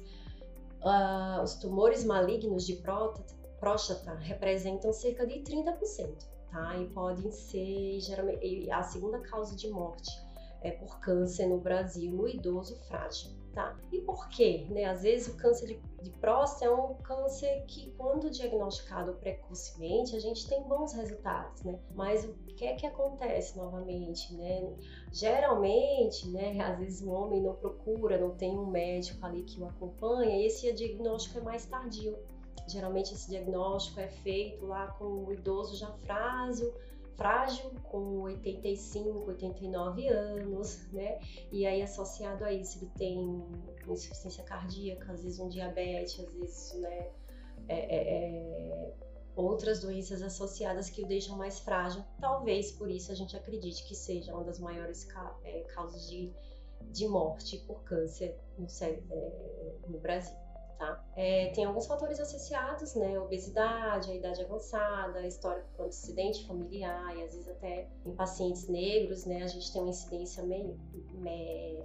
uh, 0.82 1.42
os 1.42 1.54
tumores 1.54 2.04
malignos 2.04 2.66
de 2.66 2.74
próstata, 2.76 3.34
próstata 3.60 4.14
representam 4.14 4.92
cerca 4.92 5.26
de 5.26 5.40
30% 5.40 6.35
tá? 6.50 6.76
E 6.76 6.86
podem 6.90 7.30
ser 7.30 8.00
geralmente 8.00 8.70
a 8.70 8.82
segunda 8.82 9.20
causa 9.20 9.54
de 9.56 9.68
morte 9.68 10.26
é 10.66 10.70
por 10.70 10.98
câncer 11.00 11.46
no 11.46 11.58
Brasil 11.58 12.12
no 12.12 12.28
idoso 12.28 12.76
frágil, 12.88 13.30
tá? 13.52 13.78
E 13.92 14.00
por 14.00 14.28
quê? 14.28 14.66
Né? 14.68 14.84
Às 14.84 15.02
vezes 15.02 15.28
o 15.28 15.36
câncer 15.36 15.66
de, 15.66 15.80
de 16.02 16.10
próstata 16.18 16.64
é 16.64 16.70
um 16.70 16.94
câncer 16.94 17.64
que, 17.66 17.92
quando 17.92 18.30
diagnosticado 18.30 19.14
precocemente, 19.14 20.16
a 20.16 20.18
gente 20.18 20.48
tem 20.48 20.62
bons 20.64 20.92
resultados, 20.92 21.62
né? 21.62 21.78
Mas 21.94 22.24
o 22.24 22.34
que 22.56 22.64
é 22.64 22.74
que 22.74 22.86
acontece 22.86 23.56
novamente, 23.56 24.34
né? 24.34 24.74
Geralmente, 25.12 26.28
né? 26.28 26.60
Às 26.60 26.78
vezes 26.78 27.02
o 27.02 27.10
homem 27.10 27.40
não 27.42 27.54
procura, 27.54 28.18
não 28.18 28.30
tem 28.30 28.58
um 28.58 28.66
médico 28.66 29.24
ali 29.24 29.42
que 29.42 29.60
o 29.60 29.66
acompanha, 29.66 30.36
e 30.36 30.46
esse 30.46 30.72
diagnóstico 30.72 31.38
é 31.38 31.42
mais 31.42 31.66
tardio. 31.66 32.16
Geralmente 32.66 33.14
esse 33.14 33.30
diagnóstico 33.30 34.00
é 34.00 34.08
feito 34.08 34.66
lá 34.66 34.88
com 34.88 35.24
o 35.24 35.32
idoso 35.32 35.76
já 35.76 35.90
frágil, 36.02 36.74
frágil, 37.16 37.70
com 37.84 38.22
85, 38.22 39.28
89 39.28 40.08
anos, 40.08 40.86
né? 40.92 41.18
E 41.50 41.66
aí 41.66 41.82
associado 41.82 42.44
a 42.44 42.52
isso 42.52 42.78
ele 42.78 42.90
tem 42.96 43.44
insuficiência 43.88 44.44
cardíaca, 44.44 45.12
às 45.12 45.22
vezes 45.22 45.38
um 45.38 45.48
diabetes, 45.48 46.20
às 46.20 46.32
vezes, 46.32 46.74
né? 46.80 47.10
É, 47.68 47.78
é, 47.78 47.98
é, 47.98 48.92
outras 49.34 49.80
doenças 49.80 50.22
associadas 50.22 50.88
que 50.88 51.02
o 51.02 51.06
deixam 51.06 51.36
mais 51.36 51.58
frágil. 51.58 52.04
Talvez 52.20 52.72
por 52.72 52.90
isso 52.90 53.10
a 53.10 53.14
gente 53.14 53.36
acredite 53.36 53.84
que 53.86 53.94
seja 53.94 54.34
uma 54.34 54.44
das 54.44 54.58
maiores 54.58 55.04
ca 55.04 55.36
é, 55.44 55.60
causas 55.74 56.08
de, 56.08 56.32
de 56.92 57.08
morte 57.08 57.58
por 57.66 57.82
câncer 57.82 58.38
é, 58.58 59.74
no 59.88 59.98
Brasil 59.98 60.45
tá? 60.78 61.04
É, 61.16 61.50
tem 61.54 61.64
alguns 61.64 61.86
fatores 61.86 62.20
associados, 62.20 62.94
né? 62.94 63.18
Obesidade, 63.18 64.10
a 64.10 64.14
idade 64.14 64.42
avançada, 64.42 65.26
histórico 65.26 65.68
com 65.76 65.84
antecedente 65.84 66.46
familiar 66.46 67.16
e 67.16 67.22
às 67.22 67.34
vezes 67.34 67.48
até 67.48 67.88
em 68.04 68.14
pacientes 68.14 68.68
negros, 68.68 69.24
né? 69.24 69.42
A 69.42 69.46
gente 69.46 69.72
tem 69.72 69.80
uma 69.82 69.90
incidência 69.90 70.42
meio, 70.42 70.78
meio 71.12 71.84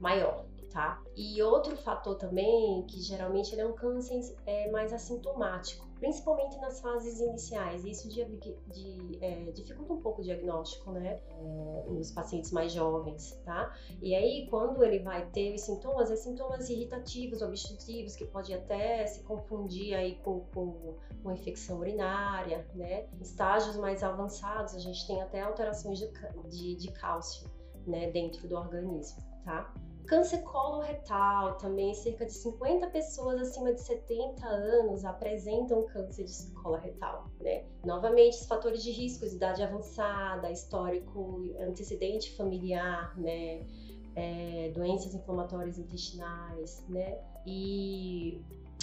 maior, 0.00 0.44
tá? 0.74 1.00
E 1.16 1.40
outro 1.42 1.76
fator 1.76 2.16
também, 2.16 2.82
que 2.88 3.00
geralmente 3.00 3.54
ele 3.54 3.60
é 3.60 3.66
um 3.66 3.72
câncer 3.72 4.36
é, 4.44 4.70
mais 4.70 4.92
assintomático, 4.92 5.86
principalmente 6.00 6.58
nas 6.58 6.80
fases 6.80 7.20
iniciais. 7.20 7.84
Isso 7.84 8.08
de, 8.08 8.24
de, 8.24 9.18
é, 9.20 9.52
dificulta 9.52 9.92
um 9.92 10.00
pouco 10.00 10.20
o 10.20 10.24
diagnóstico, 10.24 10.90
né, 10.90 11.20
é, 11.30 11.84
nos 11.88 12.10
pacientes 12.10 12.50
mais 12.50 12.72
jovens, 12.72 13.40
tá? 13.44 13.72
E 14.02 14.14
aí, 14.16 14.48
quando 14.50 14.82
ele 14.82 14.98
vai 14.98 15.24
ter 15.30 15.54
os 15.54 15.60
sintomas, 15.60 16.10
é 16.10 16.16
sintomas 16.16 16.68
irritativos, 16.68 17.40
obstrutivos, 17.40 18.16
que 18.16 18.24
pode 18.24 18.52
até 18.52 19.06
se 19.06 19.22
confundir 19.22 19.94
aí 19.94 20.16
com, 20.16 20.40
com, 20.52 20.96
com 21.22 21.30
infecção 21.30 21.78
urinária, 21.78 22.66
né? 22.74 23.06
Estágios 23.20 23.76
mais 23.76 24.02
avançados, 24.02 24.74
a 24.74 24.80
gente 24.80 25.06
tem 25.06 25.22
até 25.22 25.40
alterações 25.40 26.00
de, 26.00 26.10
de, 26.48 26.74
de 26.74 26.92
cálcio, 26.92 27.48
né, 27.86 28.10
dentro 28.10 28.48
do 28.48 28.56
organismo, 28.56 29.22
tá? 29.44 29.72
Câncer 30.06 30.42
coloretal 30.42 31.56
também, 31.56 31.94
cerca 31.94 32.26
de 32.26 32.32
50 32.32 32.88
pessoas 32.88 33.40
acima 33.40 33.72
de 33.72 33.80
70 33.80 34.46
anos 34.46 35.02
apresentam 35.04 35.86
câncer 35.86 36.24
de 36.24 36.52
coloretal, 36.62 37.30
né? 37.40 37.64
Novamente, 37.84 38.34
os 38.34 38.46
fatores 38.46 38.82
de 38.82 38.90
risco, 38.90 39.24
idade 39.24 39.62
avançada, 39.62 40.50
histórico, 40.50 41.42
antecedente 41.58 42.36
familiar, 42.36 43.18
né? 43.18 43.66
É, 44.14 44.70
doenças 44.74 45.14
inflamatórias 45.14 45.78
intestinais, 45.78 46.84
né? 46.86 47.18
E 47.46 48.42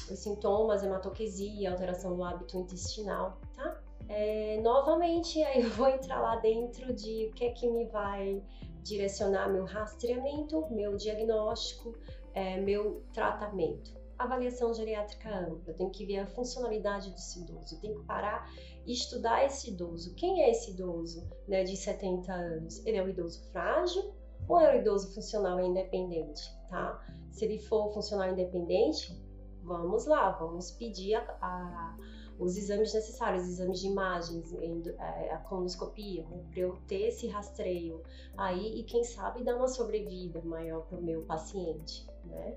os 0.09 0.17
sintomas, 0.17 0.83
hematoquesia, 0.83 1.71
alteração 1.71 2.15
do 2.15 2.23
hábito 2.23 2.57
intestinal, 2.57 3.39
tá? 3.55 3.79
É, 4.09 4.59
novamente, 4.61 5.41
aí 5.43 5.61
eu 5.61 5.69
vou 5.69 5.87
entrar 5.87 6.19
lá 6.19 6.35
dentro 6.37 6.91
de 6.93 7.27
o 7.27 7.33
que 7.33 7.45
é 7.45 7.51
que 7.51 7.67
me 7.67 7.85
vai 7.85 8.43
direcionar 8.83 9.49
meu 9.49 9.65
rastreamento, 9.65 10.67
meu 10.71 10.95
diagnóstico, 10.95 11.95
é, 12.33 12.59
meu 12.59 13.03
tratamento. 13.13 13.99
Avaliação 14.17 14.73
geriátrica 14.73 15.29
ampla, 15.29 15.71
eu 15.71 15.73
tenho 15.73 15.89
que 15.89 16.05
ver 16.05 16.19
a 16.19 16.27
funcionalidade 16.27 17.09
desse 17.09 17.39
idoso, 17.39 17.75
eu 17.75 17.79
tenho 17.79 17.99
que 17.99 18.05
parar 18.05 18.47
e 18.85 18.93
estudar 18.93 19.43
esse 19.43 19.71
idoso. 19.71 20.13
Quem 20.15 20.43
é 20.43 20.51
esse 20.51 20.71
idoso 20.71 21.27
né, 21.47 21.63
de 21.63 21.75
70 21.75 22.31
anos? 22.31 22.85
Ele 22.85 22.97
é 22.97 23.03
um 23.03 23.09
idoso 23.09 23.43
frágil 23.51 24.13
ou 24.47 24.59
é 24.59 24.75
um 24.75 24.79
idoso 24.79 25.13
funcional 25.13 25.59
e 25.59 25.65
independente? 25.65 26.43
Tá? 26.69 27.03
Se 27.31 27.45
ele 27.45 27.57
for 27.59 27.91
funcional 27.93 28.31
independente, 28.31 29.19
vamos 29.63 30.05
lá, 30.05 30.31
vamos 30.31 30.71
pedir 30.71 31.15
a, 31.15 31.21
a 31.41 31.97
os 32.41 32.57
exames 32.57 32.91
necessários, 32.91 33.47
exames 33.47 33.79
de 33.79 33.87
imagens, 33.87 34.51
é, 34.97 35.31
a 35.31 35.37
colonoscopia, 35.37 36.25
né, 36.27 36.43
para 36.49 36.59
eu 36.59 36.75
ter 36.87 37.09
esse 37.09 37.27
rastreio 37.27 38.01
aí 38.35 38.79
e 38.79 38.83
quem 38.83 39.03
sabe 39.03 39.43
dar 39.43 39.55
uma 39.55 39.67
sobrevida 39.67 40.41
maior 40.41 40.81
para 40.87 40.97
o 40.97 41.03
meu 41.03 41.21
paciente. 41.21 42.09
Né? 42.25 42.55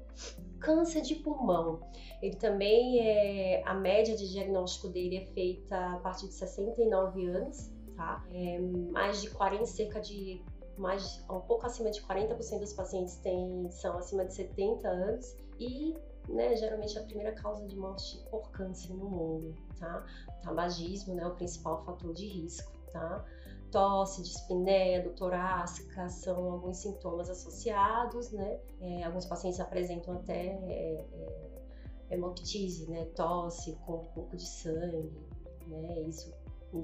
Câncer 0.58 1.02
de 1.02 1.16
pulmão, 1.16 1.80
ele 2.22 2.36
também 2.36 3.00
é 3.00 3.62
a 3.66 3.74
média 3.74 4.16
de 4.16 4.30
diagnóstico 4.30 4.88
dele 4.88 5.18
é 5.18 5.26
feita 5.26 5.76
a 5.94 5.98
partir 5.98 6.28
de 6.28 6.34
69 6.34 7.26
anos, 7.26 7.70
tá? 7.94 8.24
É, 8.30 8.58
mais 8.58 9.20
de 9.20 9.30
40, 9.30 9.66
cerca 9.66 10.00
de 10.00 10.42
mais 10.76 11.24
um 11.30 11.40
pouco 11.40 11.66
acima 11.66 11.90
de 11.90 12.00
40% 12.02 12.58
dos 12.58 12.72
pacientes 12.72 13.16
têm, 13.16 13.70
são 13.70 13.96
acima 13.96 14.24
de 14.24 14.34
70 14.34 14.88
anos 14.88 15.36
e 15.58 15.94
né, 16.28 16.56
geralmente 16.56 16.96
é 16.96 17.00
a 17.00 17.04
primeira 17.04 17.32
causa 17.32 17.66
de 17.66 17.76
morte 17.76 18.18
por 18.30 18.50
câncer 18.50 18.94
no 18.94 19.08
mundo, 19.08 19.54
tá? 19.78 20.04
Tabagismo, 20.42 21.14
né, 21.14 21.26
o 21.26 21.34
principal 21.34 21.84
fator 21.84 22.12
de 22.12 22.26
risco, 22.26 22.72
tá? 22.90 23.24
Tosse, 23.70 24.22
dispneia, 24.22 25.02
do 25.02 25.10
torácica 25.10 26.08
são 26.08 26.52
alguns 26.52 26.78
sintomas 26.78 27.28
associados, 27.28 28.30
né? 28.30 28.60
É, 28.80 29.02
alguns 29.02 29.26
pacientes 29.26 29.58
apresentam 29.58 30.14
até 30.14 30.46
é, 30.46 31.04
é, 31.12 32.14
hemoptise, 32.14 32.88
né? 32.88 33.04
Tosse 33.16 33.74
com 33.84 33.96
um 33.96 34.04
pouco 34.14 34.36
de 34.36 34.46
sangue, 34.46 35.12
né? 35.66 36.00
Isso 36.02 36.32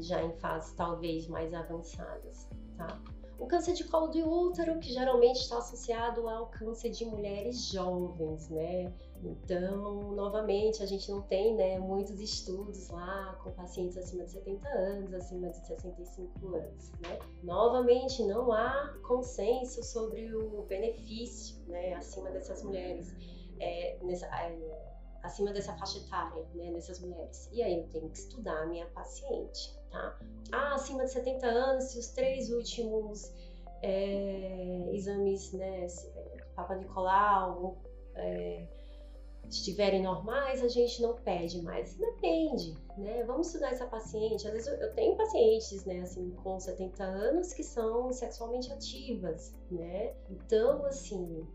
já 0.01 0.23
em 0.23 0.33
fases 0.39 0.73
talvez 0.75 1.29
mais 1.29 1.55
avançadas, 1.55 2.49
tá? 2.77 3.01
O 3.41 3.47
câncer 3.47 3.73
de 3.73 3.85
colo 3.85 4.09
do 4.09 4.31
útero, 4.31 4.79
que 4.79 4.93
geralmente 4.93 5.41
está 5.41 5.57
associado 5.57 6.29
ao 6.29 6.49
câncer 6.49 6.91
de 6.91 7.07
mulheres 7.07 7.71
jovens, 7.73 8.51
né? 8.51 8.93
Então, 9.25 10.13
novamente, 10.13 10.83
a 10.83 10.87
gente 10.87 11.11
não 11.11 11.23
tem 11.23 11.57
né, 11.57 11.79
muitos 11.79 12.21
estudos 12.21 12.91
lá 12.91 13.39
com 13.43 13.51
pacientes 13.53 13.97
acima 13.97 14.25
de 14.25 14.33
70 14.33 14.69
anos, 14.69 15.15
acima 15.15 15.49
de 15.49 15.57
65 15.57 16.55
anos. 16.55 16.91
Né? 17.01 17.19
Novamente, 17.43 18.23
não 18.25 18.53
há 18.53 18.95
consenso 19.09 19.83
sobre 19.83 20.35
o 20.35 20.63
benefício 20.65 21.57
né, 21.67 21.95
acima 21.95 22.31
dessas 22.31 22.63
mulheres, 22.63 23.15
é, 23.59 23.99
nessa, 24.03 24.27
é, 24.27 25.00
acima 25.23 25.53
dessa 25.53 25.75
faixa 25.75 25.99
etária, 25.99 26.45
né, 26.55 26.71
nessas 26.71 27.01
mulheres. 27.01 27.49
E 27.53 27.63
aí 27.63 27.79
eu 27.79 27.89
tenho 27.89 28.09
que 28.09 28.19
estudar 28.19 28.63
a 28.63 28.67
minha 28.67 28.87
paciente, 28.87 29.77
tá? 29.91 30.19
Ah, 30.53 30.75
acima 30.75 31.05
de 31.05 31.13
70 31.13 31.47
anos, 31.47 31.85
se 31.85 31.99
os 31.99 32.09
três 32.09 32.51
últimos 32.51 33.33
é, 33.83 34.91
exames, 34.93 35.53
né, 35.53 35.87
é, 35.87 36.45
Papa 36.55 36.75
Nicolau, 36.77 37.79
é, 38.15 38.67
estiverem 39.49 40.03
normais, 40.03 40.63
a 40.63 40.69
gente 40.69 41.03
não 41.03 41.15
pede 41.15 41.61
mais. 41.63 41.95
Depende, 41.95 42.77
né? 42.97 43.25
Vamos 43.25 43.49
estudar 43.49 43.73
essa 43.73 43.87
paciente. 43.87 44.47
Às 44.47 44.53
vezes 44.53 44.81
eu, 44.81 44.95
tenho 44.95 45.17
pacientes, 45.17 45.85
né, 45.85 46.01
assim, 46.01 46.31
com 46.43 46.59
70 46.59 47.03
anos 47.03 47.53
que 47.53 47.63
são 47.63 48.13
sexualmente 48.13 48.73
ativas, 48.73 49.53
né? 49.71 50.15
Então, 50.31 50.85
assim, 50.87 51.47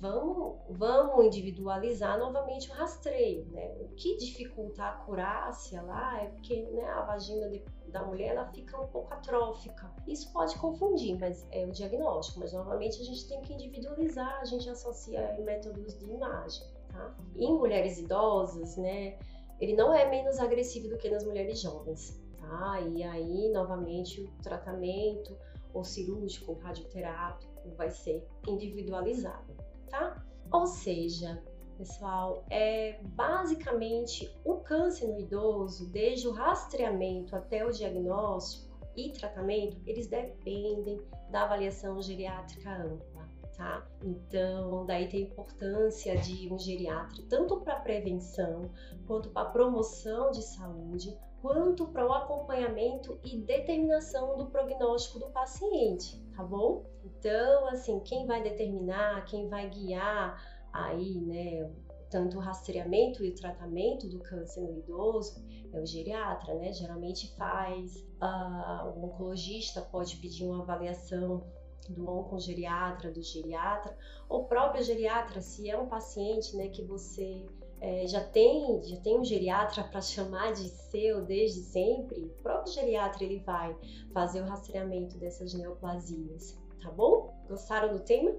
vamos, 0.00 0.58
vamos 0.70 1.26
individualizar 1.26 2.18
novamente 2.18 2.70
o 2.70 2.74
rastreio, 2.74 3.46
né? 3.46 3.74
O 3.80 3.88
que 3.94 4.16
dificulta 4.16 4.82
a 4.82 4.90
acurácia 4.90 5.82
lá 5.82 6.22
é 6.22 6.26
porque 6.26 6.62
né, 6.62 6.84
a 6.84 7.02
vagina 7.02 7.48
de, 7.48 7.64
da 7.88 8.02
mulher 8.02 8.28
ela 8.28 8.46
fica 8.46 8.80
um 8.80 8.86
pouco 8.88 9.12
atrófica. 9.12 9.92
Isso 10.06 10.32
pode 10.32 10.56
confundir, 10.58 11.18
mas 11.18 11.46
é 11.50 11.64
o 11.64 11.70
diagnóstico. 11.70 12.40
Mas 12.40 12.52
novamente 12.52 13.00
a 13.00 13.04
gente 13.04 13.26
tem 13.28 13.40
que 13.42 13.52
individualizar, 13.52 14.40
a 14.40 14.44
gente 14.44 14.68
associa 14.68 15.36
métodos 15.40 15.98
de 15.98 16.06
imagem, 16.06 16.66
tá? 16.88 17.14
Em 17.36 17.52
mulheres 17.52 17.98
idosas, 17.98 18.76
né? 18.76 19.18
Ele 19.60 19.74
não 19.74 19.94
é 19.94 20.08
menos 20.08 20.38
agressivo 20.38 20.88
do 20.88 20.98
que 20.98 21.08
nas 21.08 21.24
mulheres 21.24 21.60
jovens, 21.60 22.20
tá? 22.38 22.80
E 22.80 23.02
aí, 23.02 23.50
novamente, 23.50 24.20
o 24.20 24.42
tratamento 24.42 25.36
ou 25.72 25.84
cirúrgico, 25.84 26.54
radioterápico, 26.54 27.52
vai 27.76 27.90
ser 27.90 28.26
individualizado 28.46 29.54
tá? 29.94 30.24
Ou 30.50 30.66
seja, 30.66 31.42
pessoal, 31.78 32.44
é 32.50 33.00
basicamente 33.02 34.32
o 34.44 34.56
câncer 34.56 35.06
no 35.06 35.20
idoso, 35.20 35.90
desde 35.90 36.26
o 36.26 36.32
rastreamento 36.32 37.34
até 37.36 37.64
o 37.64 37.70
diagnóstico 37.70 38.74
e 38.96 39.10
tratamento, 39.12 39.76
eles 39.86 40.06
dependem 40.06 41.00
da 41.34 41.42
avaliação 41.42 42.00
geriátrica 42.00 42.70
ampla, 42.70 43.28
tá? 43.56 43.84
Então, 44.04 44.86
daí 44.86 45.08
tem 45.08 45.24
a 45.24 45.26
importância 45.26 46.16
de 46.16 46.48
um 46.48 46.56
geriatra 46.56 47.24
tanto 47.28 47.60
para 47.60 47.80
prevenção 47.80 48.70
quanto 49.04 49.30
para 49.30 49.50
promoção 49.50 50.30
de 50.30 50.40
saúde, 50.42 51.18
quanto 51.42 51.88
para 51.88 52.06
o 52.06 52.12
acompanhamento 52.12 53.18
e 53.24 53.36
determinação 53.36 54.38
do 54.38 54.46
prognóstico 54.46 55.18
do 55.18 55.26
paciente, 55.30 56.24
tá 56.36 56.44
bom? 56.44 56.84
Então, 57.02 57.66
assim, 57.66 57.98
quem 57.98 58.26
vai 58.26 58.40
determinar, 58.40 59.24
quem 59.24 59.48
vai 59.48 59.68
guiar 59.68 60.40
aí, 60.72 61.18
né, 61.20 61.68
tanto 62.14 62.36
o 62.36 62.40
rastreamento 62.40 63.24
e 63.24 63.30
o 63.30 63.34
tratamento 63.34 64.08
do 64.08 64.20
câncer 64.20 64.60
no 64.60 64.78
idoso 64.78 65.44
é 65.72 65.80
o 65.80 65.84
geriatra, 65.84 66.54
né? 66.54 66.72
Geralmente 66.72 67.34
faz, 67.34 68.06
uh, 68.22 68.88
o 68.94 69.06
oncologista 69.06 69.80
pode 69.82 70.14
pedir 70.18 70.44
uma 70.44 70.62
avaliação 70.62 71.44
do 71.88 72.08
oncogeriatra, 72.08 73.10
do 73.10 73.20
geriatra, 73.20 73.98
ou 74.28 74.44
próprio 74.44 74.84
geriatra, 74.84 75.40
se 75.40 75.68
é 75.68 75.76
um 75.76 75.88
paciente, 75.88 76.56
né, 76.56 76.68
que 76.68 76.84
você 76.84 77.44
é, 77.80 78.06
já 78.06 78.22
tem 78.22 78.80
já 78.84 78.96
tem 79.00 79.18
um 79.18 79.24
geriatra 79.24 79.82
para 79.82 80.00
chamar 80.00 80.52
de 80.52 80.68
seu 80.68 81.24
desde 81.24 81.62
sempre, 81.62 82.20
o 82.20 82.42
próprio 82.44 82.72
geriatra 82.72 83.24
ele 83.24 83.40
vai 83.40 83.76
fazer 84.12 84.40
o 84.40 84.46
rastreamento 84.46 85.18
dessas 85.18 85.52
neoplasias, 85.52 86.56
tá 86.80 86.92
bom? 86.92 87.34
Gostaram 87.48 87.92
do 87.92 88.04
tema? 88.04 88.36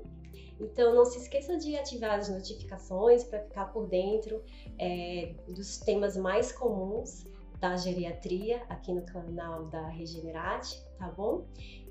Então 0.60 0.94
não 0.94 1.06
se 1.06 1.18
esqueça 1.20 1.58
de 1.58 1.76
ativar 1.76 2.20
as 2.20 2.30
notificações 2.30 3.24
para 3.24 3.41
ficar 3.41 3.65
por 3.74 3.88
dentro 3.88 4.41
é, 4.80 5.34
dos 5.48 5.78
temas 5.78 6.15
mais 6.15 6.52
comuns 6.52 7.26
da 7.60 7.76
geriatria 7.76 8.63
aqui 8.70 8.94
no 8.94 9.02
canal 9.06 9.65
da 9.65 9.88
Regenerate, 9.88 10.82
tá 10.98 11.10
bom? 11.10 11.46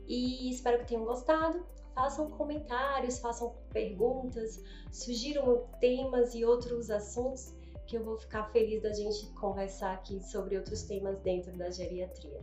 E 0.06 0.50
espero 0.50 0.78
que 0.78 0.86
tenham 0.86 1.04
gostado. 1.04 1.64
façam 1.94 2.30
comentários, 2.30 3.18
façam 3.18 3.54
perguntas, 3.72 4.62
sugiram 4.90 5.66
temas 5.80 6.34
e 6.34 6.44
outros 6.44 6.90
assuntos 6.90 7.54
que 7.86 7.96
eu 7.96 8.04
vou 8.04 8.16
ficar 8.16 8.50
feliz 8.50 8.82
da 8.82 8.92
gente 8.92 9.26
conversar 9.34 9.92
aqui 9.92 10.20
sobre 10.22 10.56
outros 10.56 10.82
temas 10.82 11.18
dentro 11.20 11.56
da 11.56 11.70
geriatria. 11.70 12.40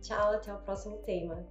Tchau, 0.00 0.32
até 0.32 0.54
o 0.54 0.58
próximo 0.58 0.98
tema. 0.98 1.44